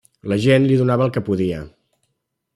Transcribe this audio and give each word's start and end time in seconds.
La 0.31 0.37
gent 0.45 0.65
li 0.71 0.77
donava 0.79 1.07
el 1.09 1.13
que 1.19 1.23
podia. 1.29 1.61